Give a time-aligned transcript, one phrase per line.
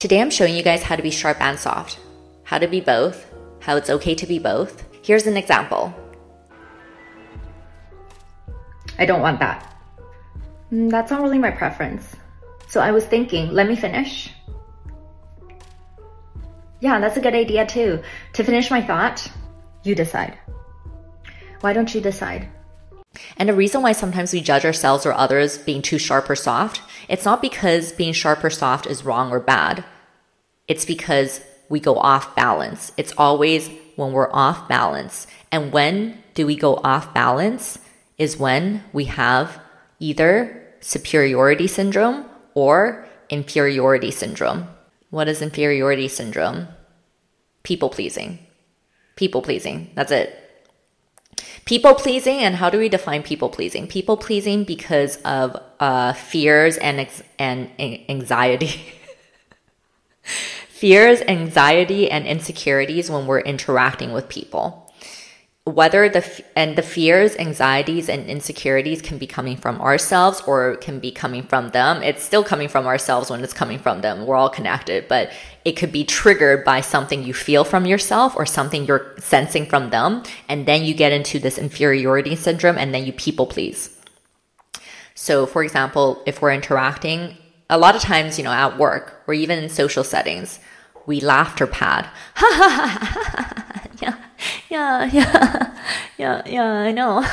[0.00, 1.98] Today I'm showing you guys how to be sharp and soft,
[2.44, 4.82] how to be both, how it's okay to be both.
[5.02, 5.94] Here's an example.
[8.98, 9.76] I don't want that.
[10.72, 12.16] Mm, that's not really my preference.
[12.66, 14.32] So I was thinking, let me finish.
[16.80, 18.02] Yeah, that's a good idea too.
[18.32, 19.30] To finish my thought,
[19.84, 20.38] you decide.
[21.60, 22.48] Why don't you decide?
[23.36, 26.80] And the reason why sometimes we judge ourselves or others being too sharp or soft,
[27.10, 29.84] it's not because being sharp or soft is wrong or bad.
[30.68, 32.92] It's because we go off balance.
[32.96, 35.26] It's always when we're off balance.
[35.50, 37.78] And when do we go off balance?
[38.16, 39.60] Is when we have
[39.98, 44.68] either superiority syndrome or inferiority syndrome.
[45.10, 46.68] What is inferiority syndrome?
[47.62, 48.38] People pleasing.
[49.16, 49.90] People pleasing.
[49.94, 50.49] That's it.
[51.64, 53.86] People pleasing, and how do we define people pleasing?
[53.86, 57.06] People pleasing because of uh, fears and
[57.38, 58.82] and anxiety.
[60.68, 64.89] fears, anxiety, and insecurities when we're interacting with people
[65.64, 70.98] whether the and the fears anxieties and insecurities can be coming from ourselves or can
[70.98, 74.26] be coming from them it's still coming from ourselves when it's coming from them.
[74.26, 75.30] We're all connected but
[75.66, 79.90] it could be triggered by something you feel from yourself or something you're sensing from
[79.90, 83.96] them and then you get into this inferiority syndrome and then you people please.
[85.14, 87.36] So for example if we're interacting
[87.68, 90.58] a lot of times you know at work or even in social settings
[91.04, 92.08] we laughter pad.
[94.00, 94.14] Yeah
[94.68, 95.78] yeah, yeah,
[96.18, 97.24] yeah, yeah, I know.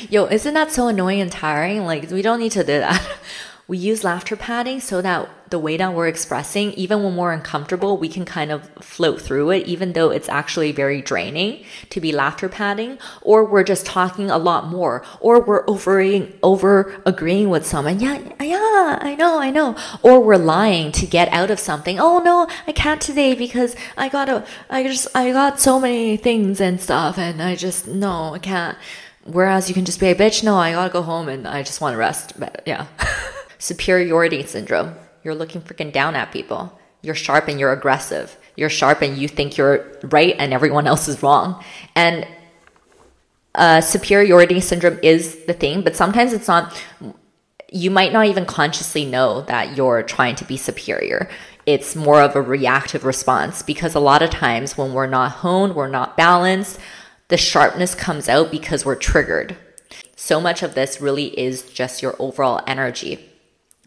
[0.10, 1.84] Yo, isn't that so annoying and tiring?
[1.84, 3.18] Like, we don't need to do that.
[3.68, 7.98] We use laughter padding so that the way that we're expressing, even when we're uncomfortable,
[7.98, 12.10] we can kind of float through it, even though it's actually very draining to be
[12.10, 16.00] laughter padding, or we're just talking a lot more, or we're over,
[16.42, 18.00] over agreeing with someone.
[18.00, 19.76] Yeah, yeah, I know, I know.
[20.02, 22.00] Or we're lying to get out of something.
[22.00, 26.58] Oh no, I can't today because I gotta, I just, I got so many things
[26.62, 28.78] and stuff and I just, no, I can't.
[29.24, 31.82] Whereas you can just be a bitch, no, I gotta go home and I just
[31.82, 32.40] want to rest.
[32.40, 32.86] But yeah.
[33.58, 34.94] superiority syndrome.
[35.22, 36.78] You're looking freaking down at people.
[37.02, 38.36] You're sharp and you're aggressive.
[38.56, 41.62] You're sharp and you think you're right and everyone else is wrong.
[41.94, 42.26] And
[43.54, 46.80] uh, superiority syndrome is the thing, but sometimes it's not.
[47.70, 51.28] You might not even consciously know that you're trying to be superior.
[51.66, 55.74] It's more of a reactive response because a lot of times when we're not honed,
[55.74, 56.78] we're not balanced,
[57.28, 59.54] the sharpness comes out because we're triggered.
[60.16, 63.27] So much of this really is just your overall energy.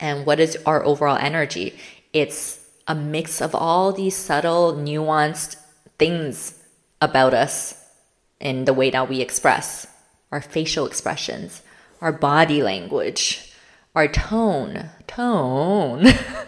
[0.00, 1.78] And what is our overall energy?
[2.12, 5.56] It's a mix of all these subtle, nuanced
[5.98, 6.58] things
[7.00, 7.74] about us
[8.40, 9.86] in the way that we express
[10.30, 11.62] our facial expressions,
[12.00, 13.52] our body language,
[13.94, 16.06] our tone, tone,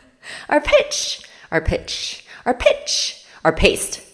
[0.48, 4.04] our pitch, our pitch, our pitch, our pace,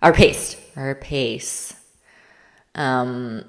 [0.00, 1.74] our pace, our pace,
[2.74, 3.44] um,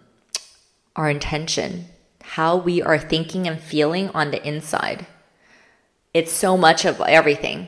[0.96, 1.86] our intention,
[2.22, 5.08] how we are thinking and feeling on the inside
[6.14, 7.68] it's so much of everything.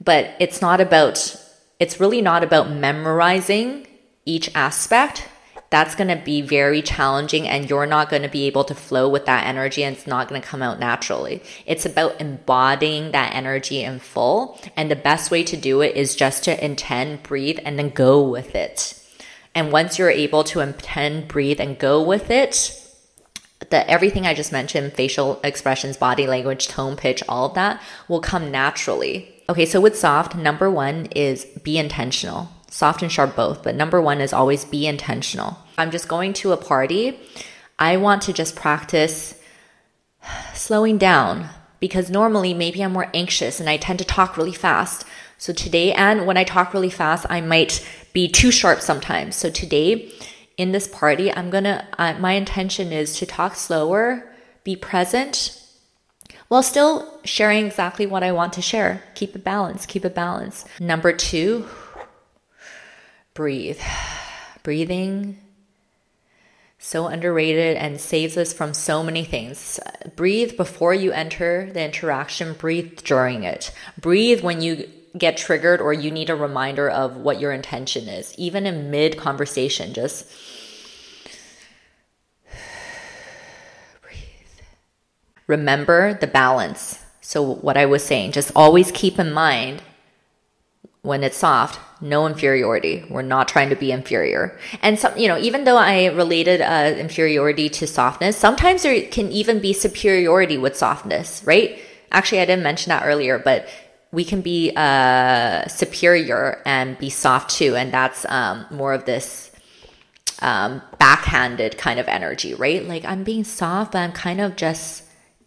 [0.00, 1.36] But it's not about,
[1.78, 3.86] it's really not about memorizing
[4.24, 5.28] each aspect.
[5.70, 9.08] That's going to be very challenging and you're not going to be able to flow
[9.08, 11.42] with that energy and it's not going to come out naturally.
[11.66, 14.60] It's about embodying that energy in full.
[14.76, 18.22] And the best way to do it is just to intend, breathe, and then go
[18.22, 19.00] with it.
[19.54, 22.83] And once you're able to intend, breathe, and go with it,
[23.70, 28.20] the everything I just mentioned, facial expressions, body language, tone, pitch, all of that will
[28.20, 29.30] come naturally.
[29.48, 32.48] Okay, so with soft, number one is be intentional.
[32.70, 35.58] Soft and sharp both, but number one is always be intentional.
[35.78, 37.18] I'm just going to a party.
[37.78, 39.40] I want to just practice
[40.54, 41.48] slowing down
[41.80, 45.04] because normally maybe I'm more anxious and I tend to talk really fast.
[45.36, 49.36] So today, and when I talk really fast, I might be too sharp sometimes.
[49.36, 50.10] So today,
[50.56, 54.32] in this party, I'm gonna, uh, my intention is to talk slower,
[54.62, 55.60] be present,
[56.48, 59.02] while still sharing exactly what I want to share.
[59.14, 60.64] Keep a balance, keep a balance.
[60.78, 61.66] Number two,
[63.34, 63.80] breathe.
[64.62, 65.36] Breathing,
[66.84, 69.80] so underrated and saves us from so many things.
[70.16, 73.72] Breathe before you enter the interaction, breathe during it.
[73.98, 74.86] Breathe when you
[75.16, 79.16] get triggered or you need a reminder of what your intention is, even in mid
[79.16, 80.26] conversation, just
[85.46, 87.04] Remember the balance.
[87.20, 89.82] So, what I was saying, just always keep in mind
[91.04, 93.04] when it's soft, no inferiority.
[93.10, 94.58] We're not trying to be inferior.
[94.80, 99.30] And some, you know, even though I related uh, inferiority to softness, sometimes there can
[99.30, 101.78] even be superiority with softness, right?
[102.10, 103.68] Actually, I didn't mention that earlier, but
[104.12, 107.76] we can be uh, superior and be soft too.
[107.76, 109.50] And that's um, more of this
[110.40, 112.82] um, backhanded kind of energy, right?
[112.82, 115.03] Like I'm being soft, but I'm kind of just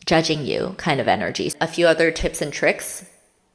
[0.08, 1.52] judging you kind of energy.
[1.62, 3.06] A few other tips and tricks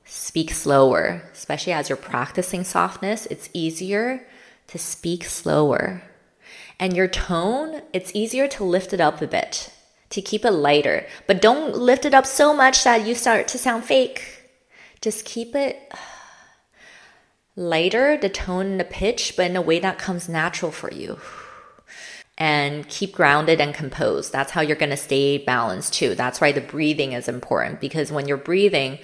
[0.05, 3.27] speak slower, especially as you're practicing softness.
[3.27, 4.25] It's easier
[4.69, 6.05] to speak slower.
[6.79, 9.73] And your tone, it's easier to lift it up a bit,
[10.11, 11.07] to keep it lighter.
[11.27, 14.39] But don't lift it up so much that you start to sound fake
[15.03, 15.93] just keep it
[17.57, 21.19] lighter, the tone and the pitch, but in a way that comes natural for you.
[22.39, 24.33] And keep grounded and composed.
[24.33, 26.15] That's how you're going to stay balanced too.
[26.15, 28.99] That's why the breathing is important because when you're breathing,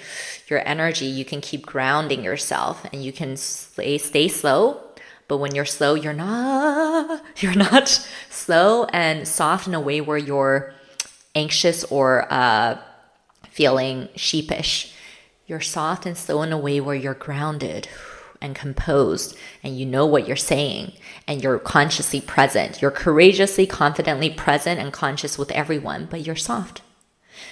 [0.48, 4.80] your energy, you can keep grounding yourself and you can stay, stay slow.
[5.28, 7.88] But when you're slow, you're not, you're not
[8.30, 10.72] slow and soft in a way where you're
[11.34, 12.78] anxious or uh,
[13.50, 14.94] feeling sheepish
[15.48, 17.88] you're soft and slow in a way where you're grounded
[18.40, 20.93] and composed and you know what you're saying
[21.26, 22.81] and you're consciously present.
[22.81, 26.82] You're courageously, confidently present and conscious with everyone, but you're soft.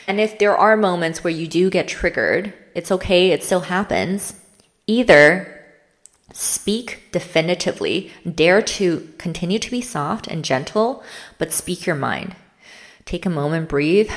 [0.07, 4.35] And if there are moments where you do get triggered, it's okay, it still happens.
[4.87, 5.53] Either
[6.33, 11.03] speak definitively, dare to continue to be soft and gentle,
[11.39, 12.35] but speak your mind.
[13.05, 14.11] Take a moment, breathe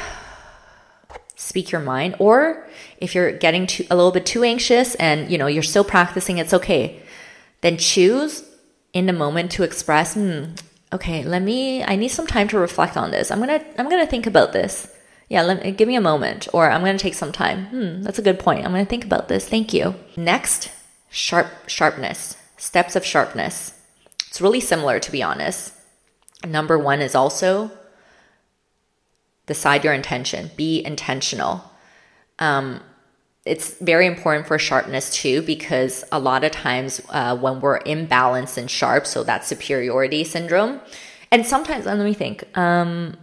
[1.39, 5.37] speak your mind or if you're getting too, a little bit too anxious and you
[5.37, 7.01] know you're still practicing it's okay.
[7.61, 8.43] Then choose
[8.93, 10.45] in the moment to express hmm,
[10.91, 13.31] okay let me i need some time to reflect on this.
[13.31, 14.93] I'm gonna i'm gonna think about this.
[15.29, 17.67] Yeah let me give me a moment or i'm gonna take some time.
[17.67, 18.65] Hmm, that's a good point.
[18.65, 19.47] I'm gonna think about this.
[19.47, 19.95] Thank you.
[20.17, 20.69] Next
[21.09, 23.73] sharp sharpness steps of sharpness.
[24.27, 25.73] It's really similar to be honest.
[26.45, 27.71] Number one is also
[29.49, 31.69] decide your intention, be intentional.
[32.37, 32.81] Um,
[33.45, 38.57] it's very important for sharpness too, because a lot of times uh, when we're imbalanced
[38.57, 40.79] and sharp, so that superiority syndrome,
[41.31, 42.45] and sometimes let me think.
[42.57, 43.17] Um,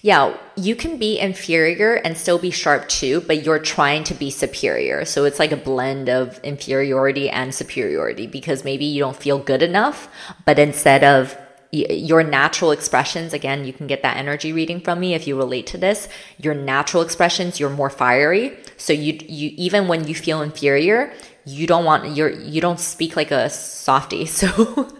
[0.00, 4.30] yeah, you can be inferior and still be sharp too, but you're trying to be
[4.30, 5.04] superior.
[5.04, 9.62] So it's like a blend of inferiority and superiority because maybe you don't feel good
[9.62, 10.08] enough,
[10.44, 11.36] but instead of
[11.72, 15.66] your natural expressions again you can get that energy reading from me if you relate
[15.66, 16.08] to this
[16.38, 18.56] your natural expressions you're more fiery.
[18.76, 21.12] So you you even when you feel inferior
[21.44, 24.90] you don't want you're you don't speak like a softy so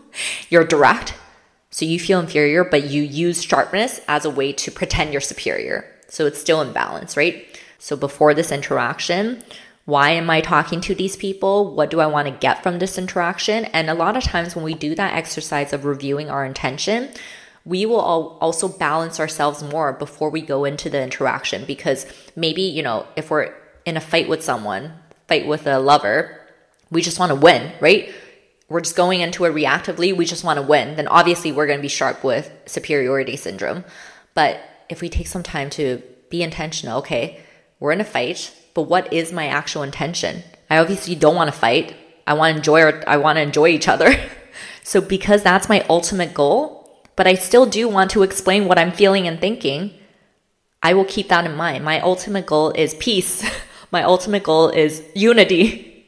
[0.51, 1.15] you're direct.
[1.71, 5.85] So you feel inferior but you use sharpness as a way to pretend you're superior.
[6.09, 7.47] So it's still in balance right?
[7.79, 9.43] So before this interaction
[9.87, 11.73] why am I talking to these people?
[11.73, 13.67] What do I want to get from this interaction?
[13.67, 17.11] And a lot of times when we do that exercise of reviewing our intention,
[17.65, 22.05] we will also balance ourselves more before we go into the interaction because
[22.35, 23.55] maybe, you know, if we're
[23.85, 24.93] in a fight with someone,
[25.29, 26.41] fight with a lover,
[26.91, 28.13] we just want to win, right?
[28.69, 30.97] We're just going into it reactively, we just want to win.
[30.97, 33.85] Then obviously we're going to be sharp with superiority syndrome.
[34.35, 37.41] But if we take some time to be intentional, okay,
[37.81, 40.43] we're in a fight but what is my actual intention?
[40.69, 41.97] I obviously don't want to fight.
[42.27, 44.15] I want to enjoy our, I want to enjoy each other.
[44.83, 48.93] so because that's my ultimate goal, but I still do want to explain what I'm
[48.93, 49.95] feeling and thinking,
[50.83, 51.87] I will keep that in mind.
[51.87, 53.43] My ultimate goal is peace.
[53.91, 55.93] my ultimate goal is unity.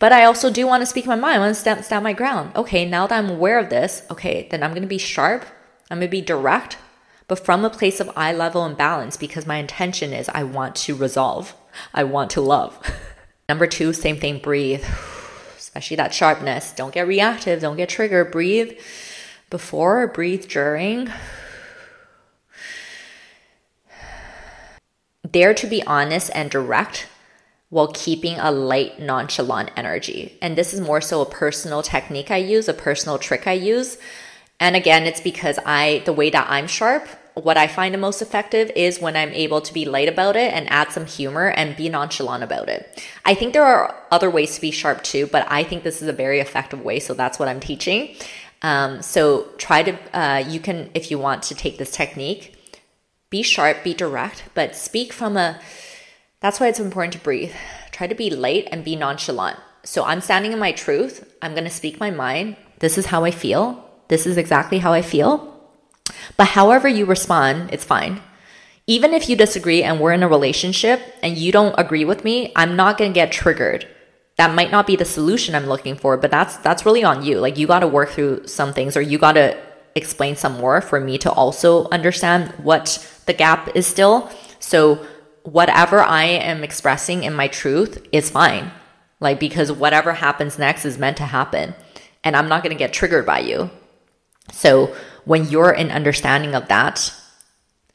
[0.00, 1.34] But I also do want to speak my mind.
[1.34, 2.54] I want to stand, stand my ground.
[2.54, 5.44] Okay, now that I'm aware of this, okay, then I'm going to be sharp.
[5.90, 6.78] I'm going to be direct,
[7.28, 10.74] but from a place of eye level and balance because my intention is I want
[10.76, 11.54] to resolve.
[11.94, 12.80] I want to love.
[13.48, 14.84] Number two, same thing, breathe.
[15.56, 16.72] Especially that sharpness.
[16.72, 18.32] Don't get reactive, don't get triggered.
[18.32, 18.78] Breathe
[19.50, 21.10] before, breathe during.
[25.30, 27.06] Dare to be honest and direct
[27.70, 30.38] while keeping a light, nonchalant energy.
[30.40, 33.98] And this is more so a personal technique I use, a personal trick I use.
[34.58, 37.08] And again, it's because I, the way that I'm sharp,
[37.42, 40.52] what I find the most effective is when I'm able to be light about it
[40.52, 43.02] and add some humor and be nonchalant about it.
[43.24, 46.08] I think there are other ways to be sharp too, but I think this is
[46.08, 47.00] a very effective way.
[47.00, 48.16] So that's what I'm teaching.
[48.62, 52.54] Um, so try to, uh, you can, if you want to take this technique,
[53.30, 55.60] be sharp, be direct, but speak from a,
[56.40, 57.52] that's why it's important to breathe.
[57.92, 59.58] Try to be light and be nonchalant.
[59.84, 61.32] So I'm standing in my truth.
[61.40, 62.56] I'm going to speak my mind.
[62.78, 63.84] This is how I feel.
[64.08, 65.57] This is exactly how I feel.
[66.36, 68.20] But however you respond, it's fine.
[68.86, 72.52] Even if you disagree and we're in a relationship and you don't agree with me,
[72.56, 73.86] I'm not going to get triggered.
[74.36, 77.40] That might not be the solution I'm looking for, but that's that's really on you.
[77.40, 79.58] Like you got to work through some things or you got to
[79.94, 84.30] explain some more for me to also understand what the gap is still.
[84.60, 85.04] So
[85.42, 88.70] whatever I am expressing in my truth is fine.
[89.20, 91.74] Like, because whatever happens next is meant to happen.
[92.22, 93.70] And I'm not going to get triggered by you.
[94.52, 94.94] So
[95.28, 97.12] when you're in understanding of that,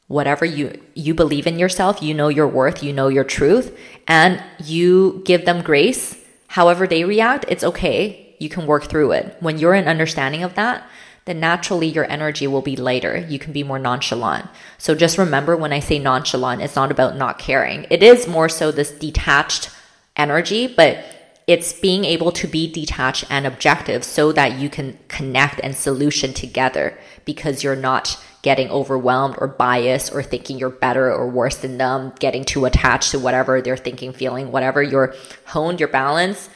[0.06, 3.76] whatever you you believe in yourself, you know your worth, you know your truth,
[4.06, 6.16] and you give them grace.
[6.46, 8.36] However they react, it's okay.
[8.38, 9.36] You can work through it.
[9.40, 10.86] When you're in understanding of that,
[11.24, 13.26] then naturally your energy will be lighter.
[13.28, 14.46] You can be more nonchalant.
[14.78, 17.86] So just remember when I say nonchalant, it's not about not caring.
[17.90, 19.70] It is more so this detached
[20.16, 21.04] energy, but
[21.46, 26.32] it's being able to be detached and objective so that you can connect and solution
[26.32, 31.78] together because you're not getting overwhelmed or biased or thinking you're better or worse than
[31.78, 34.82] them, getting too attached to whatever they're thinking, feeling, whatever.
[34.82, 35.14] You're
[35.46, 36.48] honed your balance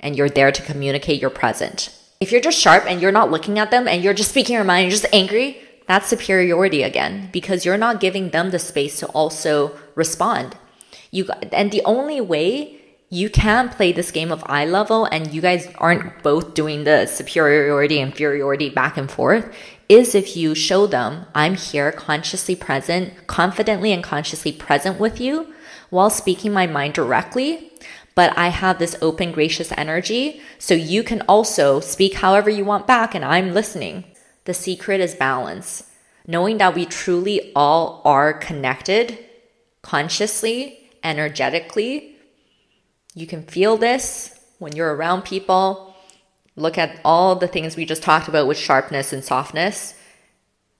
[0.00, 1.96] and you're there to communicate your present.
[2.20, 4.64] If you're just sharp and you're not looking at them and you're just speaking your
[4.64, 9.06] mind, you're just angry, that's superiority again because you're not giving them the space to
[9.08, 10.56] also respond.
[11.10, 12.80] You and the only way
[13.14, 17.06] you can play this game of eye level and you guys aren't both doing the
[17.06, 19.54] superiority inferiority back and forth
[19.88, 25.54] is if you show them I'm here consciously present, confidently and consciously present with you
[25.90, 27.70] while speaking my mind directly.
[28.16, 30.40] But I have this open, gracious energy.
[30.58, 34.04] So you can also speak however you want back and I'm listening.
[34.44, 35.84] The secret is balance.
[36.26, 39.18] Knowing that we truly all are connected
[39.82, 42.13] consciously, energetically.
[43.14, 45.94] You can feel this when you're around people
[46.56, 49.94] Look at all the things we just talked about with sharpness and softness.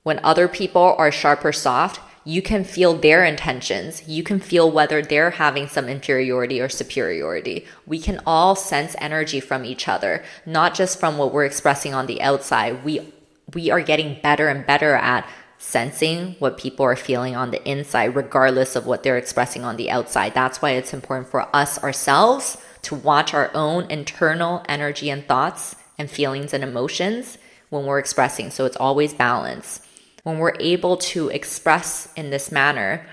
[0.05, 4.07] When other people are sharp or soft, you can feel their intentions.
[4.09, 7.67] You can feel whether they're having some inferiority or superiority.
[7.87, 12.07] We can all sense energy from each other, not just from what we're expressing on
[12.07, 12.85] the outside.
[12.85, 13.13] We,
[13.53, 15.29] we are getting better and better at
[15.65, 19.91] sensing what people are feeling on the inside, regardless of what they're expressing on the
[19.91, 20.35] outside.
[20.35, 25.75] That's why it's important for us ourselves to watch our own internal energy and thoughts
[25.99, 27.39] and feelings and emotions
[27.71, 28.51] when we're expressing.
[28.51, 29.81] So it's always balance.
[30.23, 33.07] When we're able to express in this manner,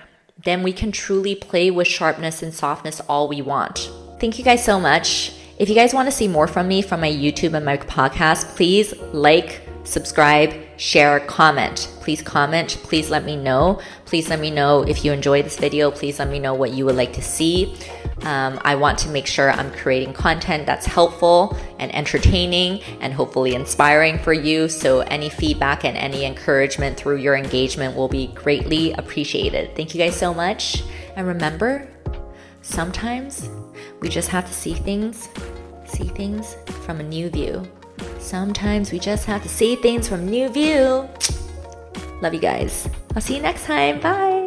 [0.44, 3.90] then we can truly play with sharpness and softness all we want.
[4.20, 5.34] Thank you guys so much.
[5.58, 8.56] If you guys want to see more from me from my YouTube and my podcast,
[8.56, 11.90] please like, subscribe, share, comment.
[12.02, 12.70] Please comment.
[12.84, 13.80] Please let me know.
[14.06, 15.92] Please let me know if you enjoy this video.
[15.92, 17.78] Please let me know what you would like to see.
[18.24, 23.56] Um, I want to make sure I'm creating content that's helpful and entertaining and hopefully
[23.56, 24.70] inspiring for you.
[24.70, 29.76] So, any feedback and any encouragement through your engagement will be greatly appreciated.
[29.76, 30.84] Thank you guys so much.
[31.16, 31.88] And remember,
[32.62, 33.50] sometimes
[34.02, 35.30] we just have to see things,
[35.86, 37.68] see things from a new view.
[38.22, 41.10] Sometimes we just have to see things from new view.
[42.22, 42.88] Love you guys.
[43.16, 44.00] I'll see you next time.
[44.00, 44.41] Bye.